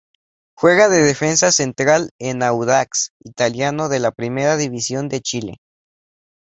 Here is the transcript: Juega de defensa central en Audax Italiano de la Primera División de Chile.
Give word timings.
Juega 0.57 0.89
de 0.89 1.03
defensa 1.03 1.51
central 1.51 2.09
en 2.17 2.41
Audax 2.41 3.11
Italiano 3.19 3.87
de 3.87 3.99
la 3.99 4.11
Primera 4.11 4.57
División 4.57 5.09
de 5.09 5.21
Chile. 5.21 5.57